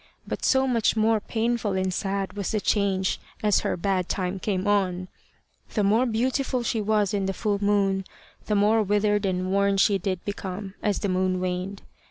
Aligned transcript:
But 0.27 0.43
so 0.43 0.65
much 0.65 0.95
more 0.95 1.19
painful 1.19 1.73
and 1.73 1.93
sad 1.93 2.33
was 2.33 2.49
the 2.49 2.59
change 2.59 3.19
as 3.43 3.59
her 3.59 3.77
bad 3.77 4.09
time 4.09 4.39
came 4.39 4.65
on. 4.67 5.09
The 5.75 5.83
more 5.83 6.07
beautiful 6.07 6.63
she 6.63 6.81
was 6.81 7.13
in 7.13 7.27
the 7.27 7.33
full 7.35 7.63
moon, 7.63 8.05
the 8.47 8.55
more 8.55 8.81
withered 8.81 9.27
and 9.27 9.51
worn 9.51 9.73
did 9.75 9.79
she 9.79 9.97
become 9.99 10.73
as 10.81 10.97
the 11.01 11.09
moon 11.09 11.39
waned. 11.39 11.83